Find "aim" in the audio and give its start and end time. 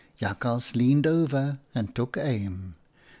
2.17-2.73